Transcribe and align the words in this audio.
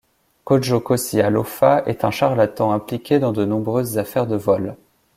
Codjo 0.45 0.79
Cossi 0.79 1.21
Alofa 1.21 1.83
est 1.85 2.03
un 2.03 2.09
charlatan 2.09 2.71
impliqué 2.71 3.19
dans 3.19 3.33
de 3.33 3.45
nombreuses 3.45 3.99
affaires 3.99 4.25
de 4.25 4.35
vol. 4.35 4.75